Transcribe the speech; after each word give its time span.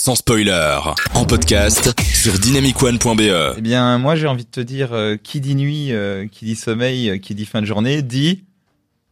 sans 0.00 0.14
spoiler, 0.14 0.78
en 1.12 1.26
podcast 1.26 1.92
sur 2.00 2.38
dynamicone.be. 2.38 3.20
Eh 3.58 3.60
bien, 3.60 3.98
moi, 3.98 4.16
j'ai 4.16 4.28
envie 4.28 4.46
de 4.46 4.50
te 4.50 4.60
dire, 4.60 4.94
euh, 4.94 5.16
qui 5.22 5.42
dit 5.42 5.54
nuit, 5.54 5.92
euh, 5.92 6.26
qui 6.26 6.46
dit 6.46 6.56
sommeil, 6.56 7.10
euh, 7.10 7.18
qui 7.18 7.34
dit 7.34 7.44
fin 7.44 7.60
de 7.60 7.66
journée, 7.66 8.00
dit... 8.00 8.44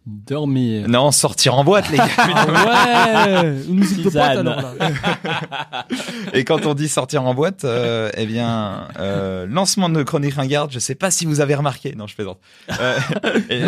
Dormir. 0.09 0.89
Non, 0.89 1.13
sortir 1.13 1.55
en 1.55 1.65
boîte, 1.65 1.91
les 1.91 1.99
gars. 1.99 2.07
ouais 3.45 3.55
Une 3.69 3.75
musique 3.75 4.03
de 4.03 4.19
alors 4.19 4.43
là. 4.45 4.73
Et 6.33 6.45
quand 6.45 6.65
on 6.65 6.73
dit 6.73 6.88
sortir 6.88 7.24
en 7.24 7.35
boîte, 7.35 7.65
euh, 7.65 8.10
eh 8.17 8.24
bien, 8.24 8.88
euh, 8.99 9.47
lancement 9.47 9.91
de 9.91 10.03
Chronique 10.03 10.35
Ringarde, 10.35 10.71
je 10.73 10.79
sais 10.79 10.95
pas 10.95 11.10
si 11.10 11.27
vous 11.27 11.42
avez 11.42 11.55
remarqué. 11.55 11.95
Non, 11.95 12.06
je 12.06 12.15
plaisante. 12.15 12.38
Euh, 12.81 12.99
et 13.51 13.63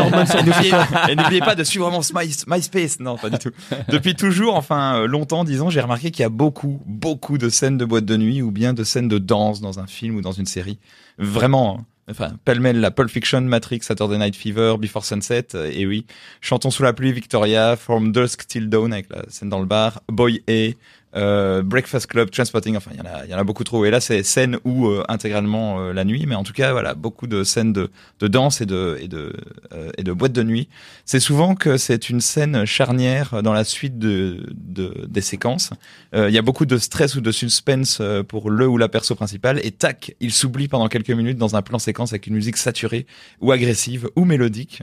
n'oubliez, 1.14 1.41
pas 1.41 1.55
de 1.55 1.62
suivre 1.62 1.91
mon 1.91 2.00
My- 2.00 2.34
MySpace. 2.46 3.00
Non, 3.00 3.18
pas 3.18 3.29
du 3.29 3.38
tout. 3.38 3.50
Depuis 3.91 4.14
toujours, 4.14 4.57
enfin, 4.57 4.96
euh, 4.96 5.07
longtemps, 5.07 5.45
disons, 5.45 5.68
j'ai 5.68 5.82
remarqué 5.82 6.11
qu'il 6.11 6.22
y 6.22 6.27
a 6.27 6.30
beaucoup, 6.30 6.80
beaucoup 6.86 7.36
de 7.36 7.50
scènes 7.50 7.77
de 7.77 7.84
boîte 7.84 8.07
de 8.07 8.16
nuit 8.16 8.41
ou 8.41 8.50
bien 8.50 8.72
de 8.72 8.82
scènes 8.82 9.09
de 9.09 9.19
danse 9.19 9.61
dans 9.61 9.78
un 9.78 9.86
film 9.86 10.16
ou 10.16 10.22
dans 10.22 10.33
une 10.33 10.47
série. 10.47 10.78
Vraiment. 11.19 11.84
Enfin, 12.10 12.32
pêle-mêle, 12.45 12.80
la 12.80 12.91
Pulp 12.91 13.09
Fiction, 13.09 13.41
Matrix, 13.42 13.82
Saturday 13.82 14.19
Night 14.19 14.34
Fever, 14.34 14.74
Before 14.78 15.05
Sunset, 15.05 15.55
euh, 15.55 15.70
et 15.73 15.87
oui, 15.87 16.06
Chantons 16.41 16.70
sous 16.70 16.83
la 16.83 16.92
pluie, 16.92 17.12
Victoria, 17.12 17.77
From 17.77 18.10
Dusk 18.10 18.48
Till 18.48 18.69
Dawn 18.69 18.92
avec 18.92 19.09
la 19.10 19.23
scène 19.28 19.48
dans 19.48 19.60
le 19.60 19.66
bar, 19.66 20.02
Boy 20.09 20.42
A, 20.48 20.73
euh, 21.16 21.62
Breakfast 21.62 22.06
Club, 22.06 22.30
Transpotting, 22.30 22.77
enfin 22.77 22.91
il 22.95 22.98
y 22.98 23.00
en 23.00 23.06
a, 23.06 23.27
y 23.27 23.34
en 23.34 23.38
a 23.38 23.45
beaucoup 23.45 23.64
trop. 23.64 23.84
Et 23.84 23.91
là 23.91 24.00
c'est 24.00 24.23
scène 24.23 24.59
ou 24.64 24.87
euh, 24.87 25.02
intégralement 25.09 25.80
euh, 25.80 25.92
la 25.92 26.05
nuit, 26.05 26.27
mais 26.27 26.34
en 26.34 26.45
tout 26.45 26.52
cas 26.52 26.73
voilà 26.73 26.95
beaucoup 26.95 27.27
de 27.27 27.42
scènes 27.45 27.73
de, 27.73 27.91
de 28.20 28.28
danse 28.28 28.60
et 28.60 28.66
de 28.66 28.98
et 29.00 29.09
de 29.09 29.33
euh, 29.73 29.91
et 29.98 30.02
de 30.02 30.12
boîte 30.12 30.33
de 30.33 30.42
nuit. 30.42 30.69
C'est 31.05 31.20
souvent 31.20 31.55
que 31.55 31.77
c'est 31.77 32.10
une 32.10 32.20
scène 32.20 32.64
charnière 32.64 33.42
dans 33.42 33.52
la 33.52 33.64
suite 33.64 33.98
de, 33.98 34.46
de 34.55 35.06
des 35.09 35.20
séquences. 35.20 35.70
Euh, 36.14 36.28
Il 36.28 36.34
y 36.34 36.38
a 36.38 36.42
beaucoup 36.42 36.66
de 36.66 36.78
stress 36.78 37.16
ou 37.16 37.20
de 37.20 37.33
suspense 37.33 37.98
euh, 38.00 38.22
pour 38.22 38.50
le 38.50 38.69
ou 38.69 38.78
la 38.78 38.88
perso 38.88 39.14
principale 39.14 39.61
et 39.64 39.72
tac, 39.72 40.14
il 40.20 40.33
s'oublie 40.33 40.69
pendant 40.69 40.88
quelques 40.88 41.11
minutes 41.11 41.38
dans 41.38 41.56
un 41.56 41.62
plan 41.62 41.78
séquence 41.78 42.12
avec 42.12 42.27
une 42.27 42.34
musique 42.34 42.56
saturée 42.56 43.06
ou 43.41 43.53
agressive 43.53 44.08
ou 44.16 44.25
mélodique 44.25 44.83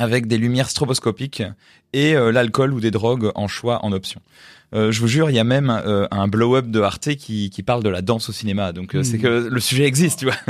avec 0.00 0.26
des 0.26 0.38
lumières 0.38 0.70
stroboscopiques 0.70 1.42
et 1.92 2.14
euh, 2.14 2.32
l'alcool 2.32 2.72
ou 2.72 2.80
des 2.80 2.90
drogues 2.90 3.30
en 3.34 3.48
choix 3.48 3.84
en 3.84 3.92
option. 3.92 4.20
Euh, 4.72 4.92
je 4.92 5.00
vous 5.00 5.08
jure, 5.08 5.30
il 5.30 5.34
y 5.34 5.38
a 5.40 5.44
même 5.44 5.68
euh, 5.68 6.06
un 6.12 6.28
blow-up 6.28 6.66
de 6.68 6.80
Arte 6.80 7.16
qui, 7.16 7.50
qui 7.50 7.62
parle 7.64 7.82
de 7.82 7.88
la 7.88 8.02
danse 8.02 8.28
au 8.28 8.32
cinéma. 8.32 8.72
Donc 8.72 8.94
euh, 8.94 9.02
c'est 9.02 9.18
que 9.18 9.48
le 9.50 9.60
sujet 9.60 9.84
existe, 9.84 10.20
tu 10.20 10.24
vois. 10.26 10.36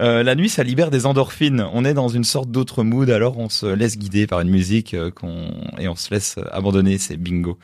Euh, 0.00 0.22
la 0.22 0.36
nuit, 0.36 0.48
ça 0.48 0.62
libère 0.62 0.90
des 0.90 1.06
endorphines. 1.06 1.66
On 1.72 1.84
est 1.84 1.94
dans 1.94 2.06
une 2.06 2.22
sorte 2.22 2.52
d'autre 2.52 2.84
mood, 2.84 3.10
alors 3.10 3.36
on 3.36 3.48
se 3.48 3.66
laisse 3.66 3.98
guider 3.98 4.28
par 4.28 4.40
une 4.40 4.48
musique 4.48 4.94
qu'on 5.16 5.50
et 5.76 5.88
on 5.88 5.96
se 5.96 6.14
laisse 6.14 6.38
abandonner. 6.52 6.98
C'est 6.98 7.16
bingo. 7.16 7.58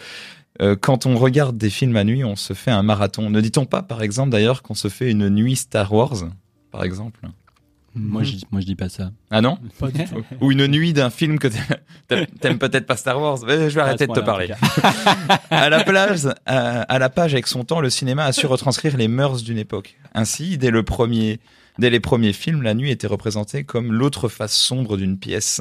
Euh, 0.62 0.76
quand 0.80 1.06
on 1.06 1.16
regarde 1.16 1.56
des 1.56 1.70
films 1.70 1.96
à 1.96 2.04
nuit, 2.04 2.24
on 2.24 2.36
se 2.36 2.52
fait 2.52 2.70
un 2.70 2.82
marathon. 2.82 3.30
Ne 3.30 3.40
dit-on 3.40 3.66
pas, 3.66 3.82
par 3.82 4.02
exemple, 4.02 4.30
d'ailleurs, 4.30 4.62
qu'on 4.62 4.74
se 4.74 4.88
fait 4.88 5.10
une 5.10 5.28
nuit 5.28 5.56
Star 5.56 5.92
Wars, 5.92 6.24
par 6.70 6.84
exemple? 6.84 7.20
Moi, 7.96 8.22
je, 8.24 8.36
moi, 8.50 8.60
je 8.60 8.66
dis 8.66 8.74
pas 8.74 8.88
ça. 8.88 9.10
Ah 9.30 9.40
non 9.40 9.56
Pas 9.78 9.88
du 9.90 10.04
tout. 10.04 10.22
Ou 10.40 10.50
une 10.52 10.66
nuit 10.66 10.92
d'un 10.92 11.10
film 11.10 11.38
que 11.38 11.48
t'aimes- 12.08 12.58
peut-être 12.58 12.86
pas 12.86 12.96
Star 12.96 13.20
Wars. 13.20 13.38
Mais 13.46 13.70
Je 13.70 13.74
vais 13.76 13.80
arrêter 13.82 14.06
de 14.06 14.12
te 14.12 14.20
parler. 14.20 14.48
à 15.50 15.68
la 15.68 15.84
plage, 15.84 16.26
à, 16.46 16.80
à 16.82 16.98
la 16.98 17.08
page 17.08 17.34
avec 17.34 17.46
son 17.46 17.64
temps, 17.64 17.80
le 17.80 17.90
cinéma 17.90 18.24
a 18.24 18.32
su 18.32 18.46
retranscrire 18.46 18.96
les 18.96 19.08
mœurs 19.08 19.42
d'une 19.42 19.58
époque. 19.58 19.96
Ainsi, 20.14 20.58
dès 20.58 20.70
le 20.70 20.82
premier, 20.82 21.38
dès 21.78 21.90
les 21.90 22.00
premiers 22.00 22.32
films, 22.32 22.62
la 22.62 22.74
nuit 22.74 22.90
était 22.90 23.06
représentée 23.06 23.64
comme 23.64 23.92
l'autre 23.92 24.28
face 24.28 24.54
sombre 24.54 24.96
d'une 24.96 25.18
pièce. 25.18 25.60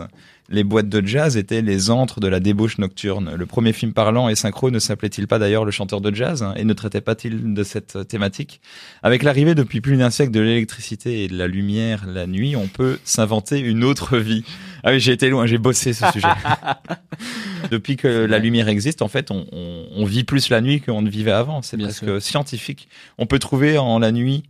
Les 0.49 0.65
boîtes 0.65 0.89
de 0.89 1.05
jazz 1.07 1.37
étaient 1.37 1.61
les 1.61 1.89
antres 1.89 2.19
de 2.19 2.27
la 2.27 2.41
débauche 2.41 2.77
nocturne. 2.77 3.33
Le 3.35 3.45
premier 3.45 3.71
film 3.71 3.93
parlant 3.93 4.27
et 4.27 4.35
synchro 4.35 4.71
ne 4.71 4.77
s'appelait-il 4.79 5.25
pas 5.25 5.39
d'ailleurs 5.39 5.63
Le 5.63 5.71
chanteur 5.71 6.01
de 6.01 6.13
jazz 6.13 6.43
hein, 6.43 6.53
et 6.57 6.65
ne 6.65 6.73
traitait 6.73 6.99
pas-il 7.01 7.53
de 7.53 7.63
cette 7.63 8.07
thématique? 8.09 8.59
Avec 9.03 9.23
l'arrivée 9.23 9.55
depuis 9.55 9.79
plus 9.79 9.95
d'un 9.95 10.09
siècle 10.09 10.31
de 10.31 10.41
l'électricité 10.41 11.23
et 11.23 11.27
de 11.29 11.37
la 11.37 11.47
lumière 11.47 12.05
la 12.07 12.27
nuit, 12.27 12.57
on 12.57 12.67
peut 12.67 12.99
s'inventer 13.05 13.59
une 13.59 13.85
autre 13.85 14.17
vie. 14.17 14.43
Ah 14.83 14.91
oui, 14.91 14.99
j'ai 14.99 15.13
été 15.13 15.29
loin, 15.29 15.45
j'ai 15.45 15.57
bossé 15.57 15.93
ce 15.93 16.05
sujet. 16.11 16.27
Depuis 17.71 17.95
que 17.95 18.07
la 18.07 18.37
lumière 18.39 18.67
existe, 18.67 19.01
en 19.01 19.07
fait, 19.07 19.31
on, 19.31 19.45
on- 19.53 19.85
on 19.95 20.05
vit 20.05 20.23
plus 20.25 20.49
la 20.49 20.59
nuit 20.61 20.81
qu'on 20.81 21.01
ne 21.01 21.09
vivait 21.09 21.31
avant. 21.31 21.61
C'est 21.61 21.77
Bien 21.77 21.87
presque 21.87 22.03
sûr. 22.05 22.21
scientifique. 22.21 22.89
On 23.17 23.25
peut 23.25 23.39
trouver 23.39 23.77
en 23.77 23.97
la 23.99 24.11
nuit 24.11 24.43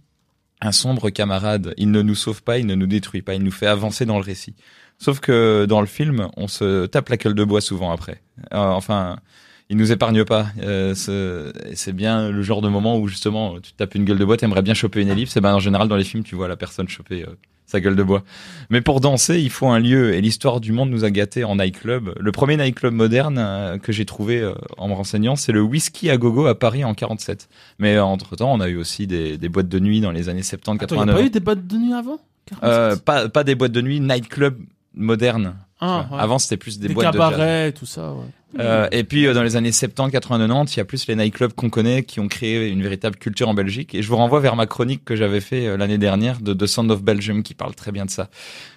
un 0.63 0.72
sombre 0.72 1.09
camarade. 1.09 1.74
Il 1.78 1.91
ne 1.91 2.01
nous 2.01 2.16
sauve 2.16 2.41
pas, 2.41 2.57
il 2.57 2.66
ne 2.66 2.75
nous 2.75 2.88
détruit 2.88 3.22
pas, 3.22 3.35
il 3.35 3.44
nous 3.44 3.51
fait 3.51 3.68
avancer 3.68 4.06
dans 4.06 4.18
le 4.18 4.24
récit. 4.24 4.56
Sauf 4.97 5.19
que 5.19 5.66
dans 5.66 5.81
le 5.81 5.88
film, 5.88 6.29
on 6.38 6.47
se 6.47 6.85
tape 6.85 7.09
la 7.09 7.18
gueule 7.18 7.35
de 7.35 7.44
bois 7.44 7.62
souvent 7.62 7.91
après. 7.91 8.22
Euh, 8.53 8.57
enfin, 8.57 9.18
il 9.69 9.75
nous 9.75 9.91
épargne 9.91 10.24
pas. 10.24 10.47
Euh, 10.62 10.94
c'est 10.96 11.94
bien 11.94 12.29
le 12.29 12.41
genre 12.41 12.62
de 12.62 12.69
moment 12.69 12.97
où 12.97 13.07
justement 13.07 13.59
tu 13.59 13.74
tapes 13.74 13.96
une 13.96 14.06
gueule 14.06 14.18
de 14.18 14.25
bois, 14.25 14.38
t'aimerais 14.38 14.62
bien 14.62 14.74
choper 14.74 15.01
une 15.01 15.09
ellipse. 15.09 15.35
Et 15.35 15.41
ben 15.41 15.53
en 15.53 15.59
général 15.59 15.90
dans 15.90 15.97
les 15.97 16.06
films, 16.06 16.24
tu 16.24 16.35
vois 16.35 16.47
la 16.47 16.56
personne 16.56 16.88
choper 16.88 17.24
euh, 17.24 17.35
sa 17.66 17.79
gueule 17.79 17.96
de 17.96 18.03
bois. 18.03 18.24
Mais 18.69 18.81
pour 18.81 19.00
danser, 19.00 19.40
il 19.40 19.50
faut 19.50 19.68
un 19.68 19.79
lieu. 19.79 20.13
Et 20.13 20.22
l'histoire 20.22 20.59
du 20.59 20.72
monde 20.72 20.90
nous 20.90 21.06
a 21.06 21.12
gâtés 21.12 21.44
en 21.44 21.56
nightclub. 21.56 22.13
Le 22.19 22.31
premier 22.31 22.57
nightclub 22.57 22.94
moderne 22.94 23.38
euh, 23.40 23.78
que 23.78 23.91
j'ai 23.91 24.06
trouvé 24.06 24.40
euh, 24.40 24.53
en 24.78 24.88
me 24.88 24.94
renseignant, 24.94 25.35
c'est 25.35 25.51
le 25.51 25.62
Whisky 25.62 26.09
à 26.09 26.18
Gogo 26.18 26.46
à 26.46 26.57
Paris 26.57 26.84
en 26.84 26.94
47. 26.94 27.50
Mais 27.79 27.97
entre 28.00 28.35
temps, 28.35 28.53
on 28.53 28.59
a 28.59 28.68
eu 28.68 28.78
aussi 28.78 29.07
des, 29.07 29.38
des 29.38 29.50
boîtes 29.50 29.69
de 29.69 29.79
nuit 29.79 30.01
dans 30.01 30.12
les 30.12 30.29
années 30.29 30.44
70, 30.44 30.84
Attends, 30.84 30.96
il 30.96 30.97
n'y 30.97 31.03
a 31.03 31.13
89. 31.13 31.16
pas 31.16 31.25
eu 31.25 31.29
des 31.29 31.40
boîtes 31.40 31.68
de 31.68 31.78
nuit 31.78 31.94
avant? 31.94 32.19
Euh, 32.63 32.96
pas, 32.97 33.29
pas 33.29 33.44
des 33.44 33.56
boîtes 33.56 33.72
de 33.72 33.81
nuit, 33.81 34.00
nightclub 34.00 34.57
moderne. 34.95 35.56
Ah, 35.85 36.07
ouais. 36.11 36.17
Avant, 36.19 36.39
c'était 36.39 36.57
plus 36.57 36.79
des, 36.79 36.88
des, 36.88 36.94
boîtes 36.94 37.13
de 37.13 37.19
jazz. 37.19 37.29
cabarets, 37.29 37.71
tout 37.73 37.85
ça, 37.85 38.13
ouais. 38.13 38.25
Euh, 38.59 38.88
et 38.91 39.03
puis 39.03 39.25
euh, 39.25 39.33
dans 39.33 39.41
les 39.41 39.55
années 39.55 39.71
70, 39.71 40.11
80, 40.11 40.38
90, 40.39 40.75
il 40.75 40.77
y 40.77 40.81
a 40.81 40.85
plus 40.85 41.07
les 41.07 41.16
nightclubs 41.16 41.53
qu'on 41.53 41.69
connaît 41.69 42.03
qui 42.03 42.19
ont 42.19 42.27
créé 42.27 42.69
une 42.69 42.83
véritable 42.83 43.16
culture 43.16 43.49
en 43.49 43.53
Belgique. 43.53 43.95
Et 43.95 44.03
je 44.03 44.09
vous 44.09 44.16
renvoie 44.16 44.39
vers 44.39 44.55
ma 44.55 44.67
chronique 44.67 45.03
que 45.03 45.16
j'avais 45.16 45.41
fait 45.41 45.67
euh, 45.67 45.77
l'année 45.77 45.97
dernière 45.97 46.39
de 46.39 46.53
The 46.53 46.67
Sound 46.67 46.91
of 46.91 47.01
Belgium 47.01 47.44
qui 47.44 47.55
parle 47.55 47.73
très 47.73 47.91
bien 47.91 48.05
de 48.05 48.11
ça. 48.11 48.29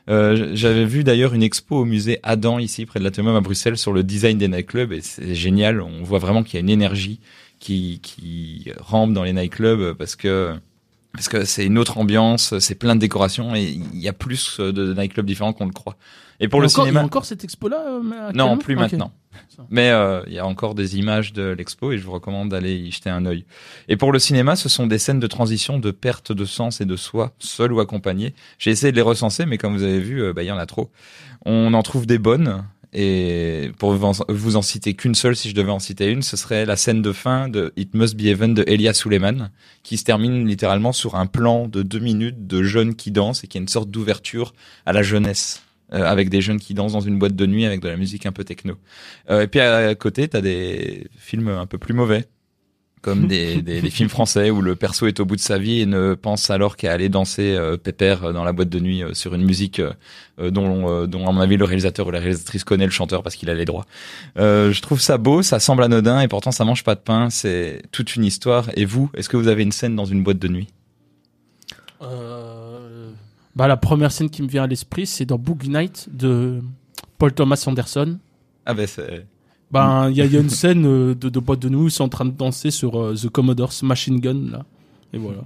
Euh, 0.09 0.53
j'avais 0.55 0.85
vu 0.85 1.05
d'ailleurs 1.05 1.35
une 1.35 1.43
expo 1.43 1.81
au 1.81 1.85
musée 1.85 2.21
Adam 2.23 2.59
ici 2.59 2.87
près 2.87 3.01
de 3.01 3.05
l'Atomum 3.05 3.37
à 3.37 3.41
Bruxelles 3.41 3.77
sur 3.77 3.93
le 3.93 4.03
design 4.03 4.39
des 4.39 4.49
nightclubs 4.49 4.93
et 4.93 5.03
c'est 5.03 5.35
génial. 5.35 5.81
On 5.83 6.03
voit 6.03 6.19
vraiment 6.19 6.43
qu'il 6.43 6.55
y 6.55 6.57
a 6.59 6.61
une 6.61 6.71
énergie 6.71 7.21
qui 7.59 8.01
qui 8.03 8.71
rampe 8.79 9.13
dans 9.13 9.25
les 9.25 9.33
nightclubs 9.33 9.95
parce 9.95 10.17
que 10.17 10.55
parce 11.13 11.29
que 11.29 11.45
c'est 11.45 11.65
une 11.65 11.79
autre 11.79 11.99
ambiance, 11.99 12.59
c'est 12.59 12.75
plein 12.75 12.95
de 12.95 13.01
décorations 13.01 13.55
et 13.55 13.63
il 13.63 13.99
y 13.99 14.09
a 14.09 14.13
plus 14.13 14.61
de 14.61 14.95
nightclubs 14.95 15.27
différents 15.27 15.53
qu'on 15.53 15.67
le 15.67 15.73
croit. 15.73 15.97
Et 16.41 16.49
pour 16.49 16.61
le 16.61 16.67
encore, 16.67 16.85
cinéma, 16.85 17.01
Il 17.01 17.03
y 17.03 17.05
a 17.05 17.07
encore 17.07 17.25
cette 17.25 17.45
expo-là 17.45 17.83
euh, 17.89 18.33
non, 18.35 18.59
plus 18.59 18.77
maintenant. 18.77 19.13
Mais 19.71 19.91
euh, 19.91 20.23
il 20.27 20.35
y 20.35 20.39
a 20.39 20.47
encore 20.47 20.75
des 20.75 20.99
images 20.99 21.33
de 21.33 21.49
l'expo 21.51 21.93
et 21.93 21.99
je 21.99 22.05
vous 22.05 22.13
recommande 22.13 22.51
d'aller 22.51 22.75
y 22.75 22.91
jeter 22.91 23.11
un 23.11 23.25
œil. 23.27 23.45
Et 23.89 23.97
pour 23.97 24.13
le 24.13 24.19
cinéma, 24.19 24.57
ce 24.57 24.69
sont 24.69 24.87
des 24.87 24.99
scènes 24.99 25.21
de 25.21 25.27
transition, 25.27 25.79
de 25.79 25.91
perte 25.91 26.33
de 26.33 26.45
sens 26.45 26.81
et 26.81 26.85
de 26.85 26.97
soi, 26.97 27.33
seul 27.39 27.73
ou 27.73 27.81
accompagné. 27.81 28.35
J'ai 28.59 28.71
essayé 28.71 28.93
de 28.93 28.97
les 28.97 29.03
recenser, 29.03 29.47
mais 29.47 29.59
comme 29.59 29.75
vous 29.75 29.83
avez 29.83 30.01
vu, 30.01 30.23
euh, 30.23 30.33
bah, 30.33 30.43
il 30.43 30.47
y 30.47 30.53
en 30.53 30.59
a 30.59 30.67
trop. 30.67 30.91
On 31.45 31.73
en 31.75 31.83
trouve 31.83 32.07
des 32.07 32.19
bonnes. 32.19 32.65
Et 32.93 33.71
pour 33.79 33.93
vous 33.93 34.57
en, 34.57 34.63
citer 34.63 34.95
qu'une 34.95 35.15
seule, 35.15 35.37
si 35.37 35.51
je 35.51 35.55
devais 35.55 35.71
en 35.71 35.79
citer 35.79 36.11
une, 36.11 36.23
ce 36.23 36.37
serait 36.37 36.65
la 36.65 36.77
scène 36.77 37.03
de 37.03 37.13
fin 37.13 37.49
de 37.49 37.73
It 37.77 37.95
Must 37.95 38.17
Be 38.17 38.27
Heaven 38.27 38.55
de 38.55 38.65
Elia 38.67 38.95
Suleiman, 38.95 39.51
qui 39.83 39.97
se 39.97 40.05
termine 40.05 40.47
littéralement 40.47 40.93
sur 40.93 41.15
un 41.17 41.27
plan 41.27 41.69
de 41.69 41.83
deux 41.83 41.99
minutes 41.99 42.47
de 42.47 42.63
jeunes 42.63 42.95
qui 42.95 43.11
dansent 43.11 43.45
et 43.45 43.49
qui 43.49 43.59
est 43.59 43.61
une 43.61 43.69
sorte 43.69 43.91
d'ouverture 43.91 44.55
à 44.87 44.93
la 44.93 45.03
jeunesse. 45.03 45.63
euh, 45.93 46.03
avec 46.05 46.31
des 46.31 46.41
jeunes 46.41 46.59
qui 46.59 46.75
dansent 46.75 46.95
dans 46.95 47.01
une 47.01 47.19
boîte 47.19 47.37
de 47.37 47.47
nuit 47.47 47.65
avec 47.65 47.81
de 47.81 47.89
la 47.89 47.97
musique 47.97 48.27
un 48.27 48.33
peu 48.33 48.43
techno. 48.45 48.75
Euh, 49.31 49.43
et 49.43 49.47
puis 49.47 49.61
à 49.61 49.95
côté, 49.95 50.27
t'as 50.27 50.41
des 50.41 51.07
films 51.17 51.49
un 51.49 51.67
peu 51.67 51.79
plus 51.79 51.95
mauvais, 51.95 52.25
comme 53.07 53.27
des, 53.29 53.63
des, 53.69 53.81
des 53.81 53.91
films 53.91 54.09
français 54.09 54.51
où 54.51 54.61
le 54.61 54.75
perso 54.75 55.07
est 55.07 55.21
au 55.21 55.25
bout 55.25 55.37
de 55.37 55.41
sa 55.41 55.59
vie 55.59 55.81
et 55.81 55.87
ne 55.87 56.15
pense 56.15 56.51
alors 56.51 56.77
qu'à 56.77 56.93
aller 56.93 57.09
danser 57.09 57.55
euh, 57.55 57.77
pépère 57.77 58.33
dans 58.33 58.43
la 58.45 58.53
boîte 58.53 58.69
de 58.69 58.81
nuit 58.81 59.03
euh, 59.05 59.15
sur 59.15 59.35
une 59.35 59.45
musique 59.45 59.79
euh, 59.79 59.93
euh, 60.41 60.51
dont, 60.51 60.91
euh, 60.91 61.07
dont 61.07 61.27
à 61.29 61.33
mon 61.33 61.41
avis 61.41 61.57
le 61.57 61.65
réalisateur 61.65 62.07
ou 62.09 62.11
la 62.11 62.19
réalisatrice 62.19 62.65
connaît 62.65 62.85
le 62.85 62.91
chanteur 62.91 63.23
parce 63.23 63.37
qu'il 63.37 63.49
a 63.49 63.55
les 63.55 63.65
droits. 63.65 63.87
Euh, 64.39 64.73
je 64.73 64.83
trouve 64.83 65.01
ça 65.01 65.17
beau, 65.19 65.43
ça 65.43 65.61
semble 65.61 65.85
anodin 65.85 66.21
et 66.21 66.29
pourtant 66.29 66.51
ça 66.51 66.65
mange 66.65 66.83
pas 66.83 66.97
de 66.97 67.01
pain. 67.01 67.31
C'est 67.31 67.83
toute 67.93 68.17
une 68.17 68.25
histoire. 68.25 68.69
Et 68.77 68.85
vous, 68.85 69.09
est-ce 69.15 69.29
que 69.29 69.37
vous 69.37 69.49
avez 69.49 69.63
une 69.63 69.73
scène 69.73 69.95
dans 69.97 70.05
une 70.05 70.23
boîte 70.25 70.39
de 70.41 70.49
nuit? 70.49 70.69
Euh, 72.03 73.11
Bah, 73.55 73.69
la 73.69 73.77
première 73.77 74.13
scène 74.13 74.29
qui 74.31 74.43
me 74.43 74.49
vient 74.49 74.65
à 74.65 74.67
l'esprit, 74.67 75.07
c'est 75.07 75.25
dans 75.25 75.39
Boogie 75.39 75.71
Night 75.71 76.09
de 76.13 76.61
Paul 77.19 77.33
Thomas 77.33 77.63
Anderson. 77.67 78.19
Ah 78.67 78.75
ben 78.75 78.87
c'est 78.87 79.25
Ben, 79.71 80.09
il 80.11 80.17
y, 80.17 80.23
a- 80.23 80.25
il 80.27 80.33
y 80.33 80.37
a 80.37 80.41
une 80.41 80.51
scène 80.63 80.87
euh, 80.87 81.15
de, 81.15 81.29
de 81.29 81.41
boîte 81.41 81.61
de 81.61 81.89
sont 81.89 82.05
en 82.05 82.09
train 82.09 82.25
de 82.25 82.31
danser 82.31 82.71
sur 82.71 83.01
euh, 83.01 83.15
The 83.15 83.29
Commodore's 83.29 83.83
Machine 83.83 84.21
Gun, 84.21 84.51
là. 84.53 84.65
Et 85.13 85.19
voilà. 85.19 85.41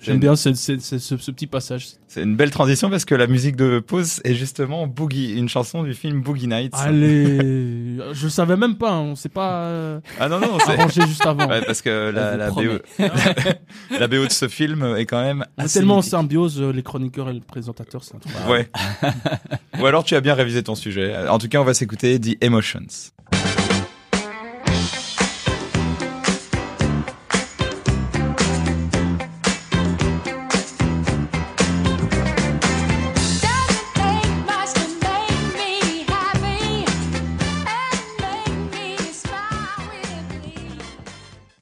J'aime 0.00 0.20
bien 0.20 0.36
ce, 0.36 0.54
ce- 0.54 0.78
ce- 0.78 0.98
ce- 1.00 1.16
ce 1.16 1.30
petit 1.32 1.48
passage. 1.48 1.88
c'est 2.06 2.22
une 2.22 2.36
belle 2.36 2.52
transition 2.52 2.88
parce 2.88 3.04
que 3.04 3.16
la 3.16 3.26
musique 3.26 3.56
de 3.56 3.80
pause 3.80 4.20
est 4.22 4.34
justement 4.34 4.86
Boogie, 4.86 5.34
une 5.36 5.48
chanson 5.48 5.82
du 5.82 5.92
film 5.92 6.20
Boogie 6.22 6.46
Nights. 6.46 6.72
Allez, 6.76 7.96
je 8.12 8.28
savais 8.28 8.56
même 8.56 8.76
pas, 8.76 8.92
hein, 8.92 9.00
on 9.00 9.16
s'est 9.16 9.28
pas 9.28 9.98
Ah 10.20 10.28
non 10.28 10.38
non, 10.38 10.56
arrangé 10.56 11.00
juste 11.04 11.26
avant. 11.26 11.48
Ouais, 11.48 11.62
parce 11.66 11.82
que 11.82 12.12
la, 12.14 12.36
la, 12.36 12.50
BO, 12.52 12.62
la 13.98 14.06
BO 14.06 14.24
de 14.26 14.30
ce 14.30 14.46
film 14.46 14.84
est 14.96 15.04
quand 15.06 15.20
même 15.20 15.44
assez 15.56 15.80
tellement 15.80 15.96
en 15.96 16.02
symbiose, 16.02 16.60
euh, 16.62 16.70
les 16.72 16.84
chroniqueurs 16.84 17.28
et 17.30 17.34
le 17.34 17.40
présentateur, 17.40 18.04
c'est 18.04 18.14
un 18.14 18.18
truc. 18.20 18.32
Ouais. 18.48 18.70
Ou 19.80 19.86
alors 19.86 20.04
tu 20.04 20.14
as 20.14 20.20
bien 20.20 20.34
révisé 20.34 20.62
ton 20.62 20.76
sujet. 20.76 21.26
En 21.28 21.38
tout 21.38 21.48
cas, 21.48 21.60
on 21.60 21.64
va 21.64 21.74
s'écouter 21.74 22.20
The 22.20 22.36
Emotions. 22.40 22.86